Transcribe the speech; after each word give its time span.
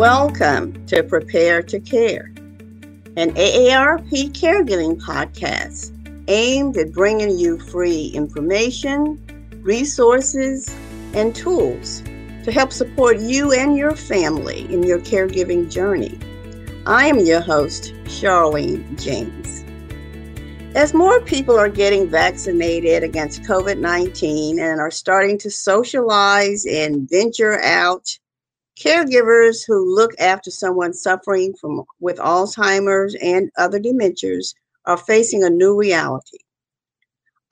Welcome 0.00 0.86
to 0.86 1.02
Prepare 1.02 1.62
to 1.64 1.78
Care, 1.78 2.32
an 3.18 3.34
AARP 3.34 4.32
caregiving 4.32 4.98
podcast 4.98 5.92
aimed 6.26 6.78
at 6.78 6.94
bringing 6.94 7.38
you 7.38 7.58
free 7.58 8.06
information, 8.14 9.20
resources, 9.60 10.74
and 11.12 11.36
tools 11.36 12.00
to 12.44 12.50
help 12.50 12.72
support 12.72 13.18
you 13.18 13.52
and 13.52 13.76
your 13.76 13.94
family 13.94 14.60
in 14.72 14.84
your 14.84 15.00
caregiving 15.00 15.70
journey. 15.70 16.18
I 16.86 17.04
am 17.04 17.18
your 17.18 17.42
host, 17.42 17.92
Charlene 18.04 18.98
James. 18.98 19.66
As 20.74 20.94
more 20.94 21.20
people 21.20 21.58
are 21.58 21.68
getting 21.68 22.08
vaccinated 22.08 23.02
against 23.02 23.42
COVID 23.42 23.76
19 23.76 24.60
and 24.60 24.80
are 24.80 24.90
starting 24.90 25.36
to 25.40 25.50
socialize 25.50 26.64
and 26.64 27.06
venture 27.06 27.60
out 27.60 28.18
Caregivers 28.80 29.62
who 29.66 29.94
look 29.94 30.12
after 30.18 30.50
someone 30.50 30.94
suffering 30.94 31.52
from 31.52 31.84
with 32.00 32.16
Alzheimer's 32.16 33.14
and 33.20 33.50
other 33.58 33.78
dementias 33.78 34.54
are 34.86 34.96
facing 34.96 35.44
a 35.44 35.50
new 35.50 35.76
reality. 35.76 36.38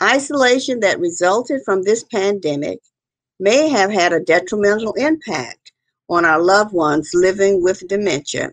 Isolation 0.03 0.81
that 0.81 0.99
resulted 0.99 1.61
from 1.67 1.83
this 1.83 2.03
pandemic 2.03 2.79
may 3.39 3.69
have 3.69 3.91
had 3.91 4.15
a 4.15 4.21
detrimental 4.21 4.95
impact 4.95 5.73
on 6.09 6.25
our 6.25 6.41
loved 6.41 6.73
ones 6.73 7.11
living 7.13 7.63
with 7.63 7.87
dementia. 7.89 8.51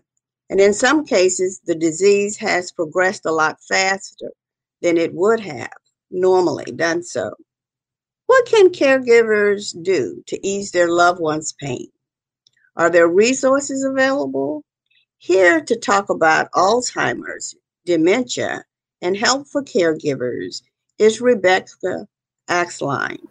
And 0.50 0.60
in 0.60 0.74
some 0.74 1.06
cases, 1.06 1.62
the 1.64 1.74
disease 1.74 2.36
has 2.36 2.72
progressed 2.72 3.24
a 3.24 3.32
lot 3.32 3.56
faster 3.66 4.30
than 4.82 4.98
it 4.98 5.14
would 5.14 5.40
have 5.40 5.72
normally 6.10 6.70
done 6.72 7.02
so. 7.02 7.32
What 8.26 8.44
can 8.44 8.68
caregivers 8.68 9.74
do 9.82 10.22
to 10.26 10.46
ease 10.46 10.72
their 10.72 10.90
loved 10.90 11.20
ones' 11.20 11.54
pain? 11.58 11.88
Are 12.76 12.90
there 12.90 13.08
resources 13.08 13.84
available? 13.84 14.62
Here 15.18 15.60
to 15.62 15.76
talk 15.76 16.10
about 16.10 16.50
Alzheimer's, 16.52 17.54
dementia, 17.86 18.64
and 19.00 19.16
help 19.16 19.48
for 19.48 19.62
caregivers 19.62 20.62
is 20.98 21.20
Rebecca 21.20 22.06
Axline. 22.48 23.26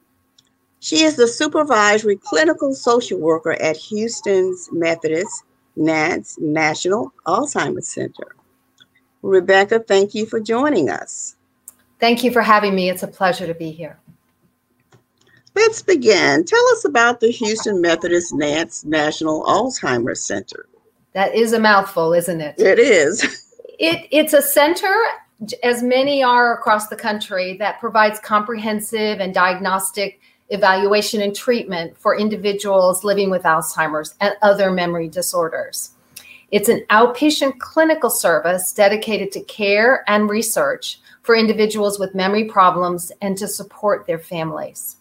She 0.80 1.04
is 1.04 1.16
the 1.16 1.28
supervisory 1.28 2.18
clinical 2.18 2.74
social 2.74 3.20
worker 3.20 3.54
at 3.54 3.78
Houston's 3.78 4.70
Methodist 4.72 5.44
NANCE 5.76 6.38
National 6.40 7.14
Alzheimer's 7.28 7.88
Center. 7.88 8.36
Rebecca, 9.22 9.80
thank 9.80 10.14
you 10.14 10.26
for 10.26 10.40
joining 10.40 10.90
us. 10.90 11.36
Thank 12.00 12.24
you 12.24 12.32
for 12.32 12.42
having 12.42 12.76
me. 12.76 12.90
It's 12.90 13.04
a 13.04 13.08
pleasure 13.08 13.48
to 13.48 13.54
be 13.54 13.72
here. 13.72 14.00
Let's 15.56 15.82
begin. 15.82 16.44
Tell 16.44 16.68
us 16.74 16.86
about 16.86 17.22
the 17.22 17.32
Houston 17.32 17.82
Methodist 17.82 18.34
Nance 18.34 18.84
National 18.84 19.44
Alzheimer's 19.46 20.24
Center. 20.24 20.68
That 21.14 21.34
is 21.34 21.54
a 21.54 21.60
mouthful, 21.60 22.14
isn't 22.14 22.42
it? 22.42 22.60
It 22.60 22.78
is. 22.78 23.24
It, 23.80 24.08
it's 24.12 24.34
a 24.34 24.42
center, 24.42 24.94
as 25.64 25.84
many 25.84 26.24
are 26.24 26.54
across 26.54 26.88
the 26.88 26.96
country, 26.96 27.58
that 27.58 27.80
provides 27.80 28.20
comprehensive 28.20 29.20
and 29.20 29.34
diagnostic 29.34 30.20
evaluation 30.50 31.22
and 31.22 31.36
treatment 31.36 31.98
for 31.98 32.18
individuals 32.18 33.04
living 33.04 33.30
with 33.30 33.44
Alzheimer's 33.44 34.16
and 34.22 34.36
other 34.42 34.72
memory 34.72 35.10
disorders. 35.10 35.92
It's 36.52 36.70
an 36.70 36.86
outpatient 36.90 37.60
clinical 37.60 38.10
service 38.10 38.72
dedicated 38.72 39.32
to 39.34 39.44
care 39.44 40.04
and 40.08 40.30
research 40.30 41.00
for 41.22 41.36
individuals 41.36 42.00
with 42.00 42.14
memory 42.16 42.46
problems 42.46 43.12
and 43.22 43.38
to 43.38 43.48
support 43.48 44.06
their 44.06 44.20
families. 44.20 44.98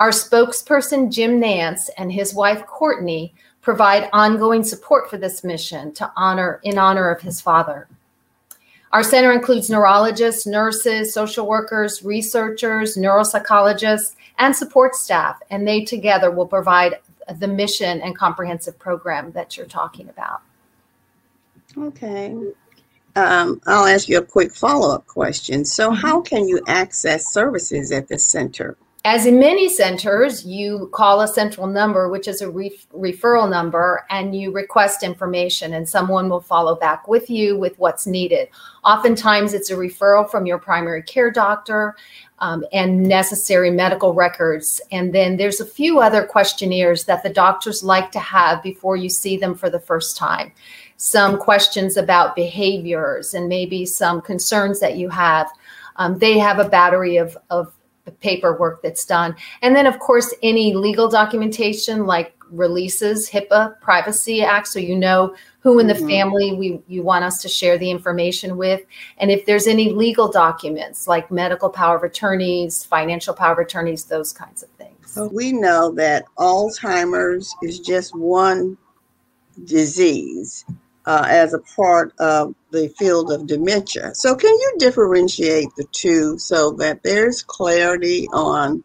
Our 0.00 0.10
spokesperson, 0.10 1.12
Jim 1.12 1.38
Nance, 1.38 1.90
and 1.98 2.10
his 2.10 2.32
wife, 2.32 2.64
Courtney, 2.66 3.34
provide 3.60 4.08
ongoing 4.14 4.64
support 4.64 5.10
for 5.10 5.18
this 5.18 5.44
mission 5.44 5.92
to 5.92 6.10
honor 6.16 6.58
in 6.64 6.78
honor 6.78 7.10
of 7.10 7.20
his 7.20 7.42
father. 7.42 7.86
Our 8.92 9.02
center 9.02 9.30
includes 9.30 9.68
neurologists, 9.68 10.46
nurses, 10.46 11.12
social 11.12 11.46
workers, 11.46 12.02
researchers, 12.02 12.96
neuropsychologists, 12.96 14.16
and 14.38 14.56
support 14.56 14.94
staff, 14.94 15.38
and 15.50 15.68
they 15.68 15.84
together 15.84 16.30
will 16.30 16.46
provide 16.48 16.94
the 17.38 17.46
mission 17.46 18.00
and 18.00 18.16
comprehensive 18.16 18.78
program 18.78 19.32
that 19.32 19.58
you're 19.58 19.66
talking 19.66 20.08
about. 20.08 20.40
Okay. 21.76 22.34
Um, 23.16 23.60
I'll 23.66 23.86
ask 23.86 24.08
you 24.08 24.18
a 24.18 24.24
quick 24.24 24.54
follow 24.54 24.94
up 24.94 25.06
question. 25.06 25.66
So, 25.66 25.90
how 25.90 26.22
can 26.22 26.48
you 26.48 26.60
access 26.66 27.30
services 27.32 27.92
at 27.92 28.08
the 28.08 28.18
center? 28.18 28.78
As 29.02 29.24
in 29.24 29.38
many 29.38 29.70
centers, 29.70 30.44
you 30.44 30.90
call 30.92 31.22
a 31.22 31.28
central 31.28 31.66
number, 31.66 32.10
which 32.10 32.28
is 32.28 32.42
a 32.42 32.50
ref- 32.50 32.86
referral 32.90 33.48
number, 33.48 34.04
and 34.10 34.36
you 34.36 34.52
request 34.52 35.02
information, 35.02 35.72
and 35.72 35.88
someone 35.88 36.28
will 36.28 36.42
follow 36.42 36.76
back 36.76 37.08
with 37.08 37.30
you 37.30 37.56
with 37.58 37.78
what's 37.78 38.06
needed. 38.06 38.50
Oftentimes, 38.84 39.54
it's 39.54 39.70
a 39.70 39.74
referral 39.74 40.30
from 40.30 40.44
your 40.44 40.58
primary 40.58 41.02
care 41.02 41.30
doctor 41.30 41.96
um, 42.40 42.62
and 42.74 43.02
necessary 43.02 43.70
medical 43.70 44.12
records. 44.12 44.82
And 44.92 45.14
then 45.14 45.38
there's 45.38 45.60
a 45.60 45.66
few 45.66 46.00
other 46.00 46.26
questionnaires 46.26 47.04
that 47.04 47.22
the 47.22 47.30
doctors 47.30 47.82
like 47.82 48.12
to 48.12 48.20
have 48.20 48.62
before 48.62 48.96
you 48.96 49.08
see 49.08 49.38
them 49.38 49.54
for 49.54 49.70
the 49.70 49.80
first 49.80 50.18
time. 50.18 50.52
Some 50.98 51.38
questions 51.38 51.96
about 51.96 52.36
behaviors 52.36 53.32
and 53.32 53.48
maybe 53.48 53.86
some 53.86 54.20
concerns 54.20 54.78
that 54.80 54.98
you 54.98 55.08
have. 55.08 55.50
Um, 55.96 56.18
they 56.18 56.38
have 56.38 56.58
a 56.58 56.68
battery 56.68 57.16
of, 57.16 57.38
of 57.48 57.72
paperwork 58.20 58.82
that's 58.82 59.04
done. 59.04 59.34
And 59.62 59.74
then, 59.74 59.86
of 59.86 59.98
course, 59.98 60.34
any 60.42 60.74
legal 60.74 61.08
documentation 61.08 62.06
like 62.06 62.34
releases, 62.50 63.30
HIPAA, 63.30 63.80
Privacy 63.80 64.42
Act, 64.42 64.66
so 64.66 64.78
you 64.78 64.96
know 64.96 65.34
who 65.60 65.78
in 65.78 65.86
the 65.86 65.94
mm-hmm. 65.94 66.08
family 66.08 66.52
we 66.54 66.82
you 66.88 67.02
want 67.02 67.24
us 67.24 67.40
to 67.42 67.48
share 67.48 67.78
the 67.78 67.90
information 67.90 68.56
with, 68.56 68.82
and 69.18 69.30
if 69.30 69.46
there's 69.46 69.66
any 69.66 69.92
legal 69.92 70.30
documents 70.30 71.06
like 71.06 71.30
medical 71.30 71.70
power 71.70 71.96
of 71.96 72.02
attorneys, 72.02 72.84
financial 72.84 73.34
power 73.34 73.52
of 73.52 73.58
attorneys, 73.58 74.04
those 74.04 74.32
kinds 74.32 74.62
of 74.62 74.70
things. 74.70 75.18
We 75.32 75.52
know 75.52 75.92
that 75.92 76.24
Alzheimer's 76.38 77.54
is 77.62 77.78
just 77.80 78.16
one 78.16 78.76
disease 79.64 80.64
uh, 81.10 81.26
as 81.28 81.52
a 81.52 81.58
part 81.58 82.14
of 82.20 82.54
the 82.70 82.88
field 82.96 83.32
of 83.32 83.48
dementia. 83.48 84.14
So, 84.14 84.36
can 84.36 84.52
you 84.52 84.74
differentiate 84.78 85.68
the 85.76 85.84
two 85.90 86.38
so 86.38 86.70
that 86.72 87.02
there's 87.02 87.42
clarity 87.42 88.28
on 88.32 88.84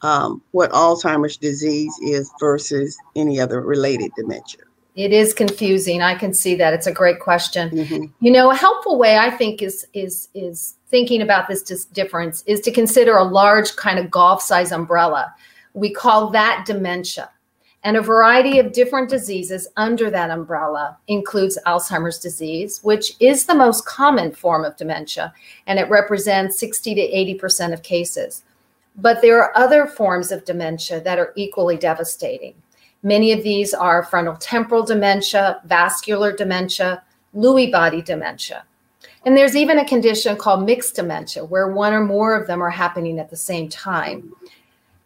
um, 0.00 0.40
what 0.52 0.70
Alzheimer's 0.70 1.36
disease 1.36 1.94
is 2.02 2.32
versus 2.40 2.96
any 3.14 3.38
other 3.38 3.60
related 3.60 4.10
dementia? 4.16 4.62
It 4.94 5.12
is 5.12 5.34
confusing. 5.34 6.00
I 6.00 6.14
can 6.14 6.32
see 6.32 6.54
that. 6.54 6.72
It's 6.72 6.86
a 6.86 6.92
great 6.92 7.20
question. 7.20 7.68
Mm-hmm. 7.68 8.04
You 8.24 8.32
know, 8.32 8.50
a 8.50 8.56
helpful 8.56 8.98
way 8.98 9.18
I 9.18 9.30
think 9.30 9.60
is 9.60 9.86
is 9.92 10.28
is 10.32 10.76
thinking 10.88 11.20
about 11.20 11.46
this 11.46 11.62
dis- 11.62 11.84
difference 11.84 12.42
is 12.46 12.60
to 12.60 12.70
consider 12.70 13.18
a 13.18 13.24
large 13.24 13.76
kind 13.76 13.98
of 13.98 14.10
golf 14.10 14.40
size 14.40 14.72
umbrella. 14.72 15.34
We 15.74 15.92
call 15.92 16.30
that 16.30 16.64
dementia. 16.66 17.28
And 17.86 17.96
a 17.96 18.02
variety 18.02 18.58
of 18.58 18.72
different 18.72 19.08
diseases 19.08 19.68
under 19.76 20.10
that 20.10 20.32
umbrella 20.32 20.98
includes 21.06 21.56
Alzheimer's 21.68 22.18
disease, 22.18 22.82
which 22.82 23.12
is 23.20 23.46
the 23.46 23.54
most 23.54 23.86
common 23.86 24.32
form 24.32 24.64
of 24.64 24.76
dementia, 24.76 25.32
and 25.68 25.78
it 25.78 25.88
represents 25.88 26.58
60 26.58 26.96
to 26.96 27.40
80% 27.40 27.72
of 27.72 27.84
cases. 27.84 28.42
But 28.96 29.22
there 29.22 29.40
are 29.40 29.56
other 29.56 29.86
forms 29.86 30.32
of 30.32 30.44
dementia 30.44 31.00
that 31.02 31.20
are 31.20 31.32
equally 31.36 31.76
devastating. 31.76 32.54
Many 33.04 33.30
of 33.30 33.44
these 33.44 33.72
are 33.72 34.02
frontal 34.02 34.34
temporal 34.34 34.82
dementia, 34.84 35.60
vascular 35.64 36.32
dementia, 36.32 37.04
Lewy 37.36 37.70
body 37.70 38.02
dementia. 38.02 38.64
And 39.24 39.36
there's 39.36 39.54
even 39.54 39.78
a 39.78 39.86
condition 39.86 40.36
called 40.36 40.66
mixed 40.66 40.96
dementia, 40.96 41.44
where 41.44 41.68
one 41.68 41.92
or 41.92 42.04
more 42.04 42.34
of 42.34 42.48
them 42.48 42.60
are 42.60 42.70
happening 42.70 43.20
at 43.20 43.30
the 43.30 43.36
same 43.36 43.68
time. 43.68 44.32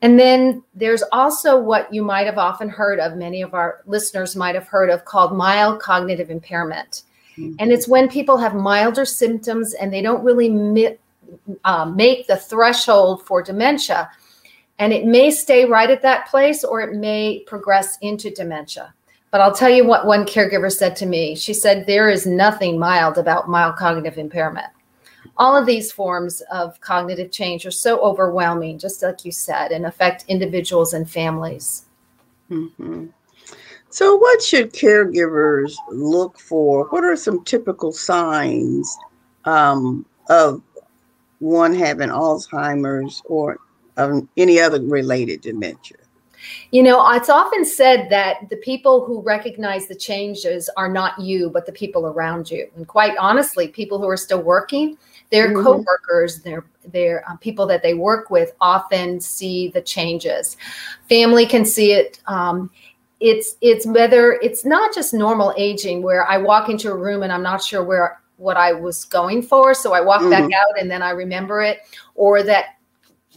And 0.02 0.18
then 0.18 0.62
there's 0.74 1.02
also 1.12 1.58
what 1.58 1.92
you 1.92 2.02
might 2.02 2.26
have 2.26 2.38
often 2.38 2.68
heard 2.68 2.98
of, 2.98 3.16
many 3.16 3.42
of 3.42 3.52
our 3.52 3.82
listeners 3.86 4.34
might 4.34 4.54
have 4.54 4.66
heard 4.66 4.88
of, 4.88 5.04
called 5.04 5.36
mild 5.36 5.80
cognitive 5.80 6.30
impairment. 6.30 7.02
Mm-hmm. 7.36 7.56
And 7.58 7.70
it's 7.70 7.86
when 7.86 8.08
people 8.08 8.38
have 8.38 8.54
milder 8.54 9.04
symptoms 9.04 9.74
and 9.74 9.92
they 9.92 10.00
don't 10.00 10.24
really 10.24 10.48
mi- 10.48 10.96
uh, 11.64 11.84
make 11.84 12.26
the 12.26 12.36
threshold 12.36 13.26
for 13.26 13.42
dementia. 13.42 14.10
And 14.78 14.92
it 14.94 15.04
may 15.04 15.30
stay 15.30 15.66
right 15.66 15.90
at 15.90 16.02
that 16.02 16.28
place 16.28 16.64
or 16.64 16.80
it 16.80 16.94
may 16.94 17.40
progress 17.46 17.98
into 18.00 18.30
dementia. 18.30 18.94
But 19.30 19.42
I'll 19.42 19.54
tell 19.54 19.70
you 19.70 19.86
what 19.86 20.06
one 20.06 20.24
caregiver 20.24 20.72
said 20.72 20.96
to 20.96 21.06
me. 21.06 21.36
She 21.36 21.52
said, 21.52 21.86
There 21.86 22.08
is 22.08 22.26
nothing 22.26 22.78
mild 22.78 23.18
about 23.18 23.48
mild 23.48 23.76
cognitive 23.76 24.16
impairment 24.16 24.66
all 25.36 25.56
of 25.56 25.66
these 25.66 25.90
forms 25.92 26.42
of 26.52 26.80
cognitive 26.80 27.30
change 27.30 27.66
are 27.66 27.70
so 27.70 28.00
overwhelming, 28.00 28.78
just 28.78 29.02
like 29.02 29.24
you 29.24 29.32
said, 29.32 29.72
and 29.72 29.86
affect 29.86 30.24
individuals 30.28 30.92
and 30.92 31.10
families. 31.10 31.86
Mm-hmm. 32.50 33.06
So, 33.90 34.16
what 34.16 34.40
should 34.42 34.72
caregivers 34.72 35.74
look 35.90 36.38
for? 36.38 36.86
What 36.88 37.04
are 37.04 37.16
some 37.16 37.44
typical 37.44 37.92
signs 37.92 38.96
um, 39.44 40.06
of 40.28 40.62
one 41.40 41.74
having 41.74 42.10
Alzheimer's 42.10 43.20
or 43.24 43.58
um, 43.96 44.28
any 44.36 44.60
other 44.60 44.80
related 44.80 45.40
dementia? 45.40 45.96
You 46.70 46.82
know, 46.82 47.06
it's 47.10 47.28
often 47.28 47.64
said 47.64 48.08
that 48.10 48.48
the 48.48 48.56
people 48.56 49.04
who 49.04 49.20
recognize 49.22 49.88
the 49.88 49.94
changes 49.94 50.70
are 50.76 50.88
not 50.88 51.18
you, 51.20 51.50
but 51.50 51.66
the 51.66 51.72
people 51.72 52.06
around 52.06 52.50
you. 52.50 52.70
And 52.76 52.86
quite 52.86 53.16
honestly, 53.18 53.68
people 53.68 53.98
who 53.98 54.08
are 54.08 54.16
still 54.16 54.40
working, 54.40 54.96
their 55.30 55.48
mm-hmm. 55.48 55.62
coworkers, 55.62 56.42
their 56.42 56.64
their 56.86 57.28
um, 57.28 57.38
people 57.38 57.66
that 57.66 57.82
they 57.82 57.94
work 57.94 58.30
with 58.30 58.52
often 58.60 59.20
see 59.20 59.68
the 59.68 59.80
changes. 59.80 60.56
Family 61.08 61.46
can 61.46 61.64
see 61.64 61.92
it. 61.92 62.20
Um, 62.26 62.70
it's 63.20 63.56
it's 63.60 63.86
whether 63.86 64.32
it's 64.42 64.64
not 64.64 64.94
just 64.94 65.12
normal 65.14 65.54
aging 65.56 66.02
where 66.02 66.26
I 66.26 66.38
walk 66.38 66.68
into 66.68 66.90
a 66.90 66.96
room 66.96 67.22
and 67.22 67.32
I'm 67.32 67.42
not 67.42 67.62
sure 67.62 67.84
where 67.84 68.20
what 68.36 68.56
I 68.56 68.72
was 68.72 69.04
going 69.04 69.42
for, 69.42 69.74
so 69.74 69.92
I 69.92 70.00
walk 70.00 70.22
mm-hmm. 70.22 70.30
back 70.30 70.44
out 70.44 70.80
and 70.80 70.90
then 70.90 71.02
I 71.02 71.10
remember 71.10 71.62
it, 71.62 71.80
or 72.14 72.42
that 72.42 72.76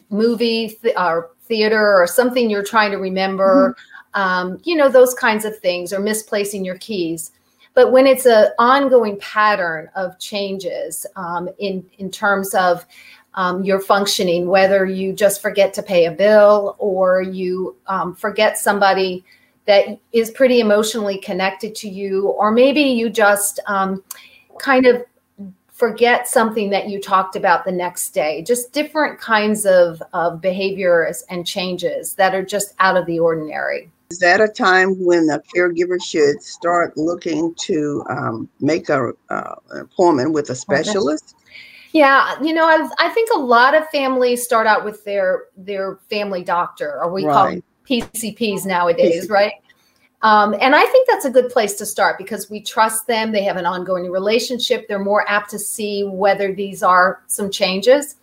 movie 0.09 0.69
th- 0.81 0.95
or 0.97 1.31
theater 1.41 2.01
or 2.01 2.07
something 2.07 2.49
you're 2.49 2.63
trying 2.63 2.91
to 2.91 2.97
remember, 2.97 3.75
mm-hmm. 4.15 4.21
um, 4.21 4.61
you 4.63 4.75
know 4.75 4.89
those 4.89 5.13
kinds 5.13 5.43
of 5.43 5.59
things, 5.59 5.91
or 5.91 5.99
misplacing 5.99 6.63
your 6.63 6.77
keys 6.77 7.31
but 7.73 7.91
when 7.91 8.07
it's 8.07 8.25
an 8.25 8.49
ongoing 8.59 9.17
pattern 9.19 9.89
of 9.95 10.19
changes 10.19 11.05
um, 11.15 11.49
in 11.59 11.85
in 11.97 12.11
terms 12.11 12.53
of 12.53 12.85
um, 13.35 13.63
your 13.63 13.79
functioning, 13.79 14.47
whether 14.47 14.85
you 14.85 15.13
just 15.13 15.41
forget 15.41 15.73
to 15.73 15.83
pay 15.83 16.05
a 16.05 16.11
bill 16.11 16.75
or 16.77 17.21
you 17.21 17.75
um, 17.87 18.15
forget 18.15 18.57
somebody 18.57 19.25
that 19.65 19.99
is 20.11 20.29
pretty 20.29 20.59
emotionally 20.59 21.17
connected 21.17 21.73
to 21.75 21.89
you, 21.89 22.27
or 22.27 22.51
maybe 22.51 22.81
you 22.81 23.09
just 23.09 23.59
um, 23.65 24.03
kind 24.59 24.85
of 24.85 25.03
forget 25.71 26.27
something 26.27 26.69
that 26.69 26.89
you 26.89 27.01
talked 27.01 27.35
about 27.35 27.65
the 27.65 27.71
next 27.71 28.11
day. 28.11 28.43
Just 28.43 28.71
different 28.71 29.19
kinds 29.19 29.65
of, 29.65 30.01
of 30.13 30.39
behaviors 30.39 31.23
and 31.29 31.47
changes 31.47 32.13
that 32.15 32.35
are 32.35 32.45
just 32.45 32.75
out 32.79 32.97
of 32.97 33.05
the 33.05 33.19
ordinary. 33.19 33.89
Is 34.13 34.19
that 34.19 34.41
a 34.41 34.47
time 34.47 35.03
when 35.03 35.25
the 35.25 35.41
caregiver 35.55 35.99
should 35.99 36.43
start 36.43 36.95
looking 36.95 37.55
to 37.61 38.05
um, 38.11 38.47
make 38.59 38.87
a, 38.89 39.11
uh, 39.31 39.55
an 39.71 39.81
appointment 39.81 40.33
with 40.33 40.51
a 40.51 40.55
specialist? 40.55 41.35
Yeah, 41.93 42.39
you 42.39 42.53
know, 42.53 42.67
I, 42.67 42.87
I, 42.99 43.09
think 43.09 43.31
a 43.33 43.39
lot 43.39 43.73
of 43.73 43.89
families 43.89 44.43
start 44.43 44.67
out 44.67 44.85
with 44.85 45.03
their 45.03 45.45
their 45.57 45.97
family 46.11 46.43
doctor, 46.43 47.01
or 47.01 47.11
we 47.11 47.25
right. 47.25 47.33
call 47.33 47.49
them 47.49 47.63
PCPs 47.89 48.67
nowadays, 48.67 49.25
PCP. 49.25 49.31
right? 49.31 49.53
Um, 50.21 50.53
and 50.61 50.75
I 50.75 50.85
think 50.85 51.09
that's 51.09 51.25
a 51.25 51.31
good 51.31 51.49
place 51.49 51.73
to 51.79 51.85
start 51.87 52.19
because 52.19 52.51
we 52.51 52.61
trust 52.61 53.07
them. 53.07 53.31
They 53.31 53.43
have 53.45 53.57
an 53.57 53.65
ongoing 53.65 54.11
relationship. 54.11 54.87
They're 54.87 54.99
more 54.99 55.27
apt 55.27 55.49
to 55.49 55.59
see 55.59 56.03
whether 56.03 56.53
these 56.53 56.83
are 56.83 57.23
some 57.25 57.49
changes. 57.49 58.17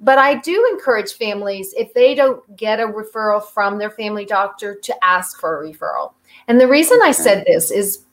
But 0.00 0.18
I 0.18 0.36
do 0.36 0.68
encourage 0.72 1.14
families, 1.14 1.74
if 1.76 1.92
they 1.92 2.14
don't 2.14 2.56
get 2.56 2.78
a 2.80 2.86
referral 2.86 3.44
from 3.44 3.78
their 3.78 3.90
family 3.90 4.24
doctor, 4.24 4.76
to 4.76 5.04
ask 5.04 5.40
for 5.40 5.62
a 5.62 5.68
referral. 5.68 6.12
And 6.46 6.60
the 6.60 6.68
reason 6.68 7.00
I 7.02 7.12
said 7.12 7.44
this 7.46 7.70
is 7.70 8.04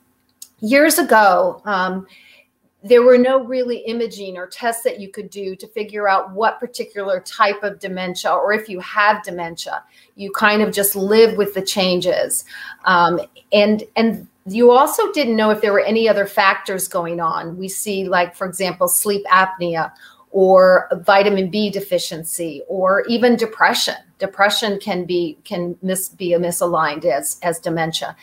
years 0.62 0.98
ago, 0.98 1.62
um, 1.66 2.08
there 2.84 3.02
were 3.02 3.18
no 3.18 3.44
really 3.44 3.78
imaging 3.78 4.38
or 4.38 4.46
tests 4.46 4.84
that 4.84 5.00
you 5.00 5.10
could 5.10 5.30
do 5.32 5.56
to 5.56 5.68
figure 5.68 6.08
out 6.08 6.32
what 6.34 6.60
particular 6.60 7.20
type 7.22 7.64
of 7.64 7.80
dementia, 7.80 8.32
or 8.32 8.54
if 8.54 8.70
you 8.70 8.80
have 8.80 9.24
dementia, 9.24 9.84
you 10.16 10.32
kind 10.32 10.62
of 10.62 10.72
just 10.72 10.96
live 10.96 11.36
with 11.36 11.56
the 11.56 11.64
changes. 11.64 12.46
Um, 12.86 13.20
and 13.52 13.84
and 13.96 14.28
you 14.48 14.70
also 14.70 15.12
didn't 15.14 15.36
know 15.36 15.50
if 15.50 15.62
there 15.62 15.74
were 15.74 15.80
any 15.80 16.08
other 16.08 16.28
factors 16.28 16.88
going 16.88 17.20
on. 17.20 17.58
We 17.58 17.68
see, 17.68 18.08
like, 18.08 18.36
for 18.36 18.46
example, 18.46 18.88
sleep 18.88 19.26
apnea 19.32 19.92
or 20.36 20.90
vitamin 21.06 21.50
B 21.50 21.70
deficiency 21.70 22.62
or 22.68 23.06
even 23.08 23.38
depression. 23.38 23.96
Depression 24.20 24.78
can 24.80 25.06
be 25.06 25.38
can 25.46 25.78
mis, 25.82 26.10
be 26.10 26.32
misaligned 26.32 27.06
as 27.06 27.40
as 27.42 27.58
dementia. 27.58 28.18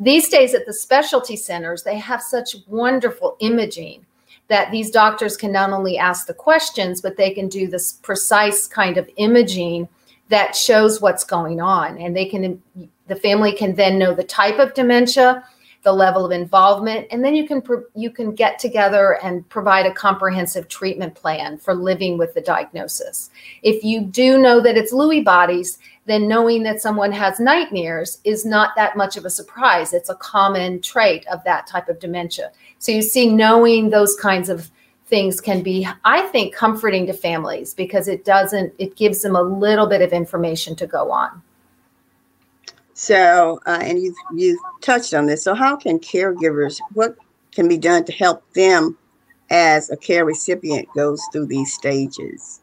These 0.00 0.28
days 0.28 0.54
at 0.54 0.66
the 0.66 0.72
specialty 0.72 1.36
centers, 1.36 1.84
they 1.84 1.98
have 1.98 2.20
such 2.20 2.56
wonderful 2.66 3.36
imaging 3.38 4.04
that 4.48 4.72
these 4.72 4.90
doctors 4.90 5.36
can 5.36 5.52
not 5.52 5.70
only 5.70 5.96
ask 5.96 6.26
the 6.26 6.34
questions, 6.34 7.00
but 7.00 7.16
they 7.16 7.30
can 7.30 7.46
do 7.46 7.68
this 7.68 7.92
precise 7.92 8.66
kind 8.66 8.96
of 8.98 9.08
imaging 9.14 9.88
that 10.30 10.56
shows 10.56 11.00
what's 11.00 11.22
going 11.22 11.60
on. 11.60 11.96
And 11.96 12.16
they 12.16 12.26
can, 12.26 12.60
the 13.06 13.14
family 13.14 13.52
can 13.52 13.76
then 13.76 14.00
know 14.00 14.14
the 14.14 14.24
type 14.24 14.58
of 14.58 14.74
dementia, 14.74 15.44
the 15.82 15.92
level 15.92 16.24
of 16.24 16.30
involvement 16.30 17.06
and 17.10 17.24
then 17.24 17.34
you 17.34 17.46
can 17.46 17.62
you 17.94 18.10
can 18.10 18.34
get 18.34 18.58
together 18.58 19.18
and 19.22 19.48
provide 19.48 19.84
a 19.84 19.92
comprehensive 19.92 20.68
treatment 20.68 21.14
plan 21.14 21.58
for 21.58 21.74
living 21.74 22.16
with 22.18 22.34
the 22.34 22.40
diagnosis. 22.40 23.30
If 23.62 23.82
you 23.82 24.02
do 24.02 24.38
know 24.38 24.60
that 24.60 24.76
it's 24.76 24.92
lewy 24.92 25.24
bodies 25.24 25.78
then 26.06 26.26
knowing 26.26 26.64
that 26.64 26.80
someone 26.80 27.12
has 27.12 27.38
nightmares 27.38 28.20
is 28.24 28.44
not 28.44 28.70
that 28.74 28.96
much 28.96 29.16
of 29.16 29.24
a 29.24 29.30
surprise. 29.30 29.92
It's 29.92 30.10
a 30.10 30.16
common 30.16 30.80
trait 30.80 31.24
of 31.28 31.44
that 31.44 31.68
type 31.68 31.88
of 31.88 32.00
dementia. 32.00 32.50
So 32.78 32.90
you 32.90 33.02
see 33.02 33.32
knowing 33.32 33.90
those 33.90 34.16
kinds 34.16 34.48
of 34.48 34.70
things 35.06 35.42
can 35.42 35.62
be 35.62 35.86
i 36.04 36.22
think 36.28 36.54
comforting 36.54 37.04
to 37.04 37.12
families 37.12 37.74
because 37.74 38.08
it 38.08 38.24
doesn't 38.24 38.72
it 38.78 38.96
gives 38.96 39.20
them 39.20 39.36
a 39.36 39.42
little 39.42 39.86
bit 39.86 40.00
of 40.00 40.10
information 40.10 40.74
to 40.74 40.86
go 40.86 41.10
on 41.10 41.42
so, 43.02 43.58
uh, 43.66 43.80
and 43.82 44.00
you 44.00 44.14
you 44.32 44.56
touched 44.80 45.12
on 45.12 45.26
this. 45.26 45.42
So, 45.42 45.56
how 45.56 45.74
can 45.74 45.98
caregivers? 45.98 46.78
What 46.92 47.16
can 47.50 47.66
be 47.66 47.76
done 47.76 48.04
to 48.04 48.12
help 48.12 48.48
them 48.52 48.96
as 49.50 49.90
a 49.90 49.96
care 49.96 50.24
recipient 50.24 50.86
goes 50.94 51.20
through 51.32 51.46
these 51.46 51.74
stages? 51.74 52.60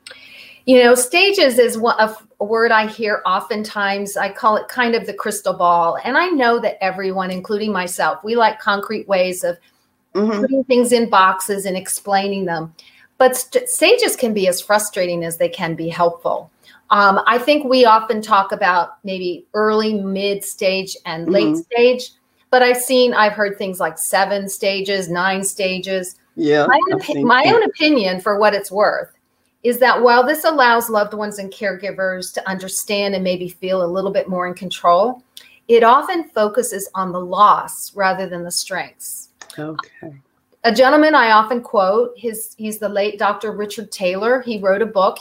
You 0.66 0.82
know, 0.82 0.96
stages 0.96 1.60
is 1.60 1.78
one, 1.78 2.00
a, 2.00 2.16
a 2.40 2.46
word 2.46 2.72
I 2.72 2.88
hear 2.88 3.22
oftentimes. 3.26 4.16
I 4.16 4.32
call 4.32 4.56
it 4.56 4.70
kind 4.70 4.96
of 4.96 5.06
the 5.06 5.14
crystal 5.14 5.54
ball, 5.54 5.98
and 6.06 6.18
I 6.18 6.28
know 6.28 6.58
that 6.60 6.82
everyone, 6.82 7.32
including 7.32 7.74
myself, 7.74 8.24
we 8.24 8.38
like 8.38 8.62
concrete 8.62 9.10
ways 9.10 9.44
of 9.44 9.58
mm-hmm. 10.16 10.40
putting 10.40 10.64
things 10.64 10.94
in 10.94 11.10
boxes 11.10 11.66
and 11.66 11.76
explaining 11.76 12.46
them. 12.46 12.74
But 13.18 13.36
st- 13.36 13.68
stages 13.68 14.16
can 14.16 14.34
be 14.34 14.48
as 14.48 14.62
frustrating 14.62 15.26
as 15.26 15.36
they 15.36 15.50
can 15.50 15.76
be 15.76 15.90
helpful. 15.90 16.50
Um, 16.92 17.22
I 17.28 17.38
think 17.38 17.66
we 17.66 17.86
often 17.86 18.22
talk 18.22 18.52
about 18.52 18.98
maybe 19.04 19.46
early, 19.54 19.94
mid 19.94 20.44
stage, 20.44 20.96
and 21.06 21.24
mm-hmm. 21.24 21.34
late 21.34 21.58
stage, 21.58 22.12
but 22.50 22.64
I've 22.64 22.82
seen, 22.82 23.14
I've 23.14 23.34
heard 23.34 23.58
things 23.58 23.80
like 23.80 23.98
seven 23.98 24.50
stages, 24.50 25.10
nine 25.10 25.44
stages. 25.44 26.16
Yeah. 26.36 26.66
My, 26.68 26.80
opi- 26.92 27.24
my 27.24 27.44
own 27.46 27.64
opinion, 27.64 28.22
for 28.22 28.40
what 28.40 28.54
it's 28.54 28.72
worth, 28.72 29.12
is 29.64 29.78
that 29.80 30.02
while 30.02 30.26
this 30.26 30.46
allows 30.46 30.90
loved 30.90 31.14
ones 31.14 31.38
and 31.38 31.52
caregivers 31.52 32.34
to 32.34 32.50
understand 32.50 33.14
and 33.14 33.24
maybe 33.24 33.50
feel 33.50 33.84
a 33.84 33.86
little 33.86 34.12
bit 34.12 34.28
more 34.28 34.48
in 34.48 34.54
control, 34.54 35.22
it 35.68 35.84
often 35.84 36.30
focuses 36.30 36.90
on 36.96 37.12
the 37.12 37.20
loss 37.20 37.96
rather 37.96 38.28
than 38.28 38.44
the 38.44 38.52
strengths. 38.52 39.30
Okay. 39.58 40.14
A 40.64 40.74
gentleman 40.74 41.14
I 41.14 41.32
often 41.32 41.62
quote, 41.62 42.14
his 42.18 42.56
he's 42.58 42.80
the 42.80 42.90
late 42.90 43.20
Dr. 43.20 43.52
Richard 43.52 43.92
Taylor. 43.92 44.42
He 44.42 44.60
wrote 44.60 44.82
a 44.82 44.86
book 44.86 45.20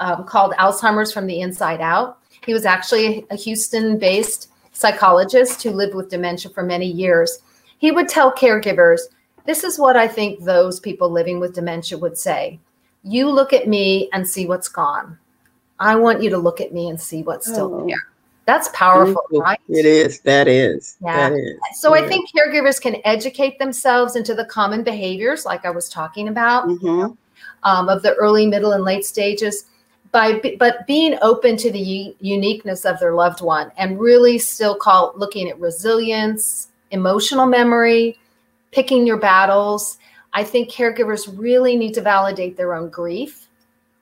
um, 0.00 0.24
called 0.24 0.52
Alzheimer's 0.54 1.12
from 1.12 1.26
the 1.26 1.40
Inside 1.40 1.80
Out. 1.80 2.18
He 2.44 2.52
was 2.52 2.66
actually 2.66 3.26
a 3.30 3.36
Houston 3.36 3.98
based 3.98 4.50
psychologist 4.72 5.62
who 5.62 5.70
lived 5.70 5.94
with 5.94 6.10
dementia 6.10 6.50
for 6.50 6.62
many 6.62 6.86
years. 6.86 7.38
He 7.78 7.90
would 7.90 8.08
tell 8.08 8.32
caregivers, 8.32 9.00
This 9.46 9.64
is 9.64 9.78
what 9.78 9.96
I 9.96 10.08
think 10.08 10.42
those 10.42 10.80
people 10.80 11.10
living 11.10 11.40
with 11.40 11.54
dementia 11.54 11.98
would 11.98 12.18
say. 12.18 12.58
You 13.02 13.30
look 13.30 13.52
at 13.52 13.68
me 13.68 14.08
and 14.12 14.28
see 14.28 14.46
what's 14.46 14.68
gone. 14.68 15.18
I 15.78 15.96
want 15.96 16.22
you 16.22 16.30
to 16.30 16.38
look 16.38 16.60
at 16.60 16.72
me 16.72 16.88
and 16.88 17.00
see 17.00 17.22
what's 17.22 17.46
still 17.46 17.74
oh. 17.74 17.86
there. 17.86 17.96
That's 18.46 18.68
powerful, 18.74 19.22
right? 19.32 19.58
It 19.70 19.86
is. 19.86 20.20
That 20.20 20.48
is. 20.48 20.98
Yeah. 21.02 21.30
That 21.30 21.36
is. 21.36 21.58
So 21.74 21.94
yeah. 21.94 22.02
I 22.02 22.08
think 22.08 22.28
caregivers 22.30 22.78
can 22.78 22.96
educate 23.04 23.58
themselves 23.58 24.16
into 24.16 24.34
the 24.34 24.44
common 24.44 24.82
behaviors, 24.82 25.46
like 25.46 25.64
I 25.64 25.70
was 25.70 25.88
talking 25.88 26.28
about, 26.28 26.68
mm-hmm. 26.68 27.12
um, 27.62 27.88
of 27.88 28.02
the 28.02 28.12
early, 28.14 28.46
middle, 28.46 28.72
and 28.72 28.84
late 28.84 29.06
stages 29.06 29.64
by 30.14 30.40
but 30.60 30.86
being 30.86 31.18
open 31.22 31.56
to 31.56 31.72
the 31.72 32.14
uniqueness 32.20 32.84
of 32.84 33.00
their 33.00 33.14
loved 33.14 33.40
one 33.42 33.72
and 33.76 33.98
really 33.98 34.38
still 34.38 34.76
call 34.76 35.12
looking 35.16 35.50
at 35.50 35.58
resilience 35.58 36.68
emotional 36.92 37.46
memory 37.46 38.16
picking 38.70 39.04
your 39.04 39.16
battles 39.18 39.98
i 40.32 40.44
think 40.44 40.70
caregivers 40.70 41.28
really 41.36 41.76
need 41.76 41.92
to 41.92 42.00
validate 42.00 42.56
their 42.56 42.74
own 42.74 42.88
grief. 42.88 43.48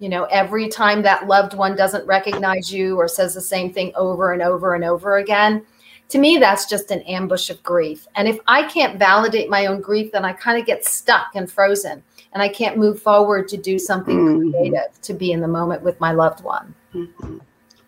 You 0.01 0.11
know 0.11 0.25
every 0.25 0.69
time 0.69 1.01
that 1.03 1.27
loved 1.27 1.55
one 1.55 1.77
doesn't 1.77 2.07
recognize 2.07 2.71
you 2.71 2.97
or 2.97 3.09
says 3.09 3.33
the 3.35 3.41
same 3.41 3.73
thing 3.73 3.91
over 3.97 4.33
and 4.35 4.43
over 4.43 4.75
and 4.75 4.85
over 4.85 5.17
again 5.17 5.65
to 6.11 6.19
me 6.19 6.37
that's 6.37 6.67
just 6.67 6.91
an 6.91 7.01
ambush 7.03 7.49
of 7.49 7.63
grief. 7.63 8.07
And 8.17 8.29
if 8.29 8.39
i 8.47 8.65
can't 8.65 8.99
validate 8.99 9.49
my 9.49 9.65
own 9.65 9.81
grief 9.81 10.13
then 10.13 10.27
i 10.27 10.35
kind 10.35 10.61
of 10.61 10.67
get 10.67 10.85
stuck 10.85 11.35
and 11.35 11.51
frozen 11.51 12.03
and 12.33 12.43
I 12.43 12.49
can't 12.49 12.77
move 12.77 13.01
forward 13.01 13.49
to 13.49 13.57
do 13.57 13.79
something 13.79 14.17
mm-hmm. 14.17 14.51
creative 14.51 15.01
to 15.03 15.15
be 15.15 15.33
in 15.33 15.41
the 15.41 15.49
moment 15.49 15.83
with 15.83 16.01
my 16.01 16.13
loved 16.13 16.43
one. 16.43 16.75
Mm-hmm. 16.95 17.39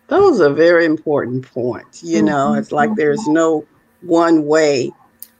Those 0.07 0.39
are 0.39 0.53
very 0.53 0.85
important 0.85 1.45
points. 1.51 2.03
You 2.03 2.17
mm-hmm. 2.17 2.27
know, 2.27 2.53
it's 2.53 2.71
like 2.71 2.95
there's 2.95 3.25
no 3.27 3.65
one 4.01 4.45
way. 4.45 4.91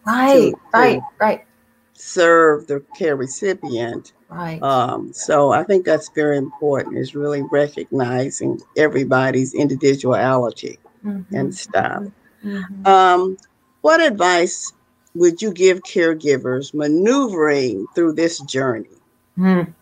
Right, 0.05 0.51
to, 0.51 0.59
right, 0.73 0.95
to 0.95 1.01
right. 1.19 1.45
Serve 1.93 2.67
the 2.67 2.83
care 2.97 3.15
recipient. 3.15 4.13
Right. 4.29 4.61
Um, 4.61 5.13
so 5.13 5.51
I 5.51 5.63
think 5.63 5.85
that's 5.85 6.09
very 6.13 6.37
important 6.37 6.97
is 6.97 7.15
really 7.15 7.43
recognizing 7.51 8.59
everybody's 8.75 9.53
individuality. 9.53 10.79
mm-hmm. 11.05 11.35
and 11.35 11.55
stuff. 11.55 12.03
Mm-hmm. 12.43 12.87
Um, 12.87 13.37
what 13.81 14.01
advice 14.01 14.73
would 15.15 15.41
you 15.41 15.51
give 15.51 15.81
caregivers 15.83 16.73
maneuvering 16.73 17.87
through 17.95 18.13
this 18.13 18.39
journey? 18.41 18.89
Mm. 19.37 19.73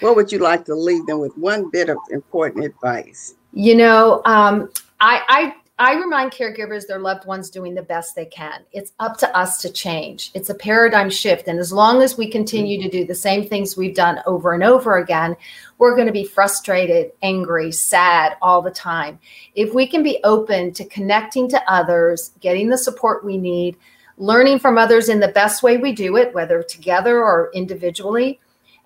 What 0.00 0.16
would 0.16 0.32
you 0.32 0.38
like 0.38 0.64
to 0.66 0.74
leave 0.74 1.06
them 1.06 1.20
with 1.20 1.36
one 1.38 1.70
bit 1.70 1.88
of 1.88 1.98
important 2.10 2.64
advice? 2.64 3.34
You 3.52 3.76
know, 3.76 4.22
um, 4.24 4.70
I, 5.00 5.22
I 5.28 5.54
I 5.80 5.94
remind 5.94 6.32
caregivers 6.32 6.86
their 6.86 6.98
loved 6.98 7.24
ones 7.24 7.48
doing 7.48 7.74
the 7.74 7.80
best 7.80 8.14
they 8.14 8.26
can. 8.26 8.66
It's 8.70 8.92
up 9.00 9.16
to 9.16 9.34
us 9.34 9.62
to 9.62 9.72
change. 9.72 10.30
It's 10.34 10.50
a 10.50 10.54
paradigm 10.54 11.08
shift. 11.08 11.48
And 11.48 11.58
as 11.58 11.72
long 11.72 12.02
as 12.02 12.18
we 12.18 12.30
continue 12.30 12.82
to 12.82 12.90
do 12.90 13.06
the 13.06 13.14
same 13.14 13.48
things 13.48 13.78
we've 13.78 13.94
done 13.94 14.20
over 14.26 14.52
and 14.52 14.62
over 14.62 14.98
again, 14.98 15.34
we're 15.78 15.94
going 15.94 16.06
to 16.06 16.12
be 16.12 16.26
frustrated, 16.26 17.12
angry, 17.22 17.72
sad 17.72 18.36
all 18.42 18.60
the 18.60 18.70
time. 18.70 19.18
If 19.54 19.72
we 19.72 19.86
can 19.86 20.02
be 20.02 20.20
open 20.22 20.74
to 20.74 20.84
connecting 20.84 21.48
to 21.48 21.62
others, 21.66 22.32
getting 22.40 22.68
the 22.68 22.76
support 22.76 23.24
we 23.24 23.38
need, 23.38 23.78
learning 24.20 24.58
from 24.58 24.78
others 24.78 25.08
in 25.08 25.18
the 25.18 25.28
best 25.28 25.62
way 25.62 25.78
we 25.78 25.92
do 25.92 26.16
it, 26.16 26.32
whether 26.34 26.62
together 26.62 27.22
or 27.22 27.50
individually, 27.54 28.38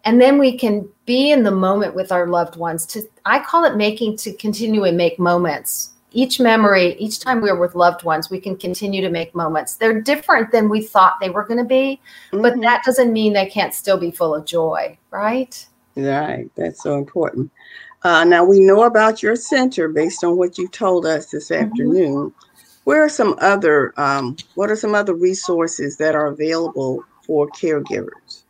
and 0.04 0.20
then 0.20 0.38
we 0.38 0.56
can 0.56 0.88
be 1.04 1.32
in 1.32 1.42
the 1.42 1.50
moment 1.50 1.94
with 1.94 2.12
our 2.12 2.26
loved 2.26 2.56
ones 2.56 2.86
to 2.86 3.02
i 3.24 3.38
call 3.38 3.64
it 3.64 3.76
making 3.76 4.16
to 4.16 4.32
continue 4.34 4.84
and 4.84 4.96
make 4.96 5.18
moments 5.18 5.94
each 6.14 6.40
memory, 6.40 6.94
each 6.98 7.20
time 7.20 7.40
we're 7.40 7.58
with 7.58 7.74
loved 7.74 8.04
ones, 8.04 8.30
we 8.30 8.40
can 8.40 8.56
continue 8.56 9.02
to 9.02 9.10
make 9.10 9.34
moments. 9.34 9.74
They're 9.74 10.00
different 10.00 10.52
than 10.52 10.68
we 10.68 10.80
thought 10.80 11.18
they 11.20 11.28
were 11.28 11.44
going 11.44 11.58
to 11.58 11.64
be, 11.64 12.00
mm-hmm. 12.32 12.40
but 12.40 12.58
that 12.60 12.82
doesn't 12.84 13.12
mean 13.12 13.32
they 13.32 13.46
can't 13.46 13.74
still 13.74 13.98
be 13.98 14.10
full 14.10 14.34
of 14.34 14.46
joy, 14.46 14.96
right? 15.10 15.66
Right. 15.96 16.48
That's 16.54 16.82
so 16.82 16.96
important. 16.96 17.50
Uh, 18.04 18.24
now 18.24 18.44
we 18.44 18.60
know 18.60 18.84
about 18.84 19.22
your 19.22 19.34
center 19.34 19.88
based 19.88 20.22
on 20.24 20.36
what 20.36 20.56
you 20.56 20.68
told 20.68 21.04
us 21.04 21.26
this 21.26 21.50
mm-hmm. 21.50 21.64
afternoon. 21.64 22.34
Where 22.84 23.02
are 23.02 23.08
some 23.08 23.36
other 23.40 23.92
um, 23.96 24.36
what 24.54 24.70
are 24.70 24.76
some 24.76 24.94
other 24.94 25.14
resources 25.14 25.96
that 25.96 26.14
are 26.14 26.26
available 26.26 27.04
for 27.22 27.48
caregivers? 27.48 28.44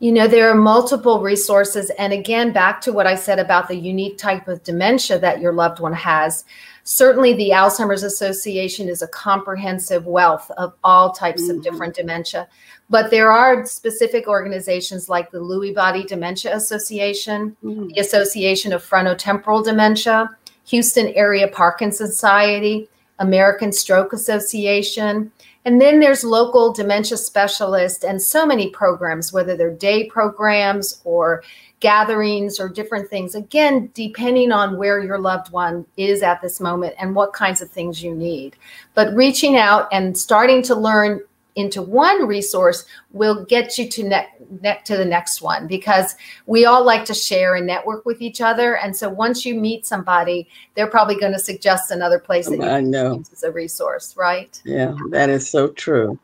You 0.00 0.12
know, 0.12 0.28
there 0.28 0.48
are 0.48 0.54
multiple 0.54 1.20
resources. 1.20 1.90
And 1.98 2.12
again, 2.12 2.52
back 2.52 2.80
to 2.82 2.92
what 2.92 3.06
I 3.06 3.16
said 3.16 3.40
about 3.40 3.66
the 3.66 3.74
unique 3.74 4.16
type 4.16 4.46
of 4.46 4.62
dementia 4.62 5.18
that 5.18 5.40
your 5.40 5.52
loved 5.52 5.80
one 5.80 5.92
has. 5.92 6.44
Certainly, 6.84 7.34
the 7.34 7.50
Alzheimer's 7.50 8.04
Association 8.04 8.88
is 8.88 9.02
a 9.02 9.08
comprehensive 9.08 10.06
wealth 10.06 10.50
of 10.52 10.72
all 10.84 11.12
types 11.12 11.42
mm-hmm. 11.42 11.58
of 11.58 11.62
different 11.62 11.96
dementia. 11.96 12.48
But 12.88 13.10
there 13.10 13.30
are 13.30 13.66
specific 13.66 14.26
organizations 14.28 15.08
like 15.08 15.30
the 15.30 15.38
Lewy 15.38 15.74
Body 15.74 16.04
Dementia 16.04 16.54
Association, 16.54 17.56
mm-hmm. 17.62 17.88
the 17.88 18.00
Association 18.00 18.72
of 18.72 18.82
Frontotemporal 18.82 19.64
Dementia, 19.64 20.30
Houston 20.66 21.08
Area 21.08 21.48
Parkinson 21.48 22.06
Society, 22.06 22.88
American 23.18 23.72
Stroke 23.72 24.12
Association. 24.12 25.32
And 25.64 25.80
then 25.80 26.00
there's 26.00 26.24
local 26.24 26.72
dementia 26.72 27.18
specialists 27.18 28.04
and 28.04 28.22
so 28.22 28.46
many 28.46 28.70
programs, 28.70 29.32
whether 29.32 29.56
they're 29.56 29.70
day 29.70 30.06
programs 30.06 31.00
or 31.04 31.42
gatherings 31.80 32.58
or 32.58 32.68
different 32.68 33.08
things. 33.08 33.34
Again, 33.34 33.90
depending 33.94 34.50
on 34.50 34.76
where 34.76 35.02
your 35.02 35.18
loved 35.18 35.52
one 35.52 35.86
is 35.96 36.22
at 36.22 36.40
this 36.42 36.60
moment 36.60 36.94
and 36.98 37.14
what 37.14 37.32
kinds 37.32 37.60
of 37.60 37.70
things 37.70 38.02
you 38.02 38.14
need. 38.14 38.56
But 38.94 39.14
reaching 39.14 39.56
out 39.56 39.88
and 39.92 40.16
starting 40.16 40.62
to 40.62 40.74
learn 40.74 41.20
into 41.58 41.82
one 41.82 42.26
resource 42.26 42.84
will 43.12 43.44
get 43.44 43.76
you 43.76 43.88
to 43.88 44.02
ne- 44.04 44.28
ne- 44.62 44.80
to 44.84 44.96
the 44.96 45.04
next 45.04 45.42
one 45.42 45.66
because 45.66 46.14
we 46.46 46.64
all 46.64 46.84
like 46.84 47.04
to 47.04 47.14
share 47.14 47.56
and 47.56 47.66
network 47.66 48.06
with 48.06 48.22
each 48.22 48.40
other 48.40 48.76
and 48.76 48.96
so 48.96 49.08
once 49.08 49.44
you 49.44 49.54
meet 49.54 49.84
somebody 49.84 50.48
they're 50.74 50.86
probably 50.86 51.16
going 51.16 51.32
to 51.32 51.38
suggest 51.38 51.90
another 51.90 52.18
place 52.18 52.48
that 52.48 52.62
I 52.62 52.80
know 52.80 53.22
as 53.32 53.42
a 53.42 53.50
resource 53.50 54.16
right 54.16 54.60
yeah 54.64 54.94
that 55.10 55.28
is 55.28 55.50
so 55.50 55.68
true 55.68 56.18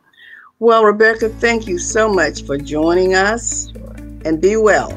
well 0.59 0.83
rebecca 0.85 1.29
thank 1.29 1.67
you 1.67 1.77
so 1.77 2.11
much 2.11 2.45
for 2.45 2.57
joining 2.57 3.13
us 3.13 3.71
sure. 3.71 3.95
and 4.23 4.41
be 4.41 4.55
well 4.55 4.89